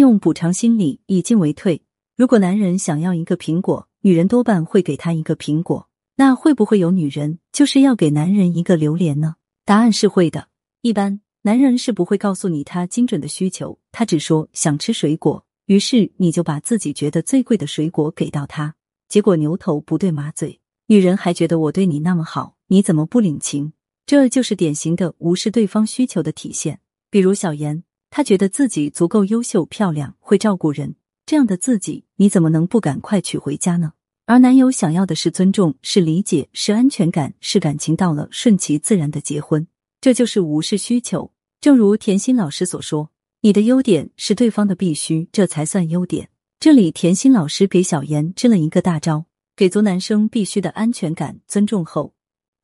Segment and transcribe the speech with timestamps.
[0.00, 1.82] 用补偿心理，以进为退。
[2.16, 5.88] 如果男人想要一个苹果，女人多半会给他一个苹果。
[6.16, 9.36] 那会不会有女人就是要给男人一个榴莲呢？
[9.64, 10.48] 答案是会的。
[10.82, 18.74] 一般男人是不会告诉你他精准的需求，他只说想吃水果，于是你就把自己觉得最贵的水果给到他，
[19.08, 23.72] 结果牛头不对马嘴，女人还觉得我对你那么好，你怎么不领情？
[24.04, 26.80] 这就是典型的无视对方需求的体现。
[27.10, 33.92] 比如小妍，她觉得自己足够优秀、漂亮，会照顾人，这样的自己你怎么能不赶快娶回家呢？
[34.26, 39.66] 而男友想要的是尊重，是理解，是安全感，是感情到了顺其自然的结婚，
[40.00, 41.32] 这就是无视需求。
[41.60, 43.10] 正如甜心老师所说
[43.42, 49.24] ：“你的优点是对方的必须，这才算优点。”这里甜心老师给小妍支了一个大招，
[49.56, 52.14] 给足男生必须的安全感、尊重后，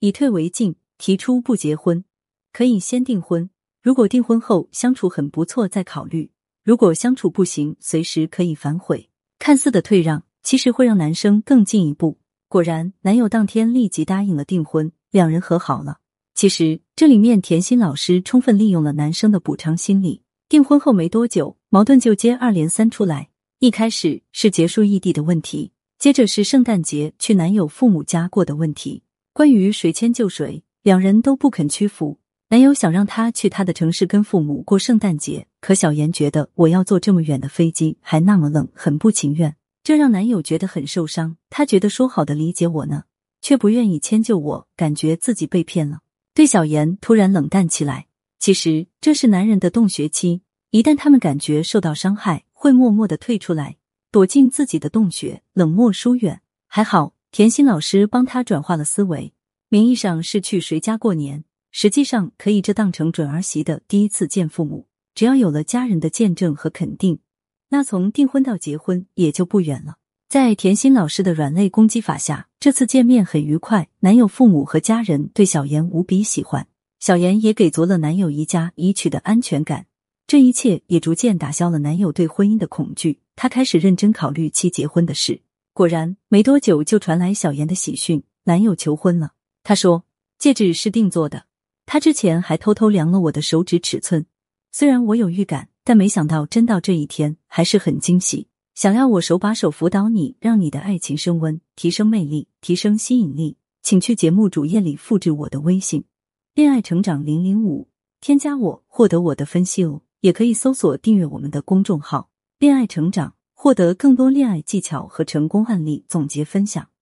[0.00, 2.04] 以退为进，提出不结婚，
[2.52, 3.50] 可以先订婚。
[3.88, 6.28] 如果订婚后相处很不错，再考虑；
[6.62, 9.08] 如果相处不行，随时可以反悔。
[9.38, 10.24] 看似的退让。
[10.42, 12.18] 其实会让男生更进一步。
[12.48, 16.00] 果然，男友当天立即答应了订婚，两人和好了。
[16.34, 20.20] 其实这里面甜心老师充分利用了男生的补偿心理。
[20.50, 23.30] 订婚后没多久，矛盾就接二连三出来。
[23.58, 29.02] 一开始是结束异地的问题，接着是圣诞节去男友父母家过的问题。
[29.32, 32.18] 关于谁迁就谁，两人都不肯屈服。
[32.50, 39.54] 男友想让他去他的城市跟父母过圣诞节，可小妍觉得我要坐这么远的飞机，还那么冷，很不情愿。
[39.84, 43.04] 这让男友觉得很受伤，他觉得说好的理解我呢，
[43.42, 45.98] 却不愿意迁就我，感觉自己被骗了，
[46.32, 48.06] 对小妍突然冷淡起来。
[48.38, 53.76] 其实这是男人的洞穴期，一旦他们感觉受到伤害，会默默的退出来，
[54.10, 56.40] 躲进自己的洞穴，冷漠疏远。
[56.66, 59.34] 还好甜心老师帮他转化了思维，
[59.68, 61.44] 名义上是去谁家过年，
[61.80, 67.20] 实际上可以这当成准儿媳的第一次见父母，只要有了家人的见证和肯定。
[67.68, 69.98] 那从订婚到结婚也就不远了。
[70.28, 73.86] 在甜心老师的软肋攻击法下，这次见面很愉快。
[74.00, 76.66] 男友父母和家人对小妍无比喜欢，
[76.98, 79.86] 小妍也给足了男友一家已娶的安全感。
[80.26, 85.42] 这一切也逐渐打消了男友对婚姻的恐惧，他开始认真考虑其结婚的事。
[85.72, 89.34] 果然，没多久就传来小妍的喜讯，男友求婚了。
[89.62, 90.02] 他说
[90.40, 91.44] 戒指是定做的，
[91.90, 94.26] 他之前还偷偷量了我的手指尺寸，
[94.70, 95.70] 虽然我有预感。
[95.82, 98.46] 但没想到，真到这一天还是很惊喜。
[98.74, 106.04] 想要我手把手辅导你，让你的爱情升温，提升魅力，提升吸引力，请去节目主页里复制我的微信
[106.54, 107.88] “恋爱成长零零五”，
[108.20, 110.02] 添加我获得我的分析哦。
[110.20, 112.28] 也可以搜索订阅我们的公众号
[112.60, 116.90] “恋爱成长”，获得更多恋爱技巧和成功案例总结分享。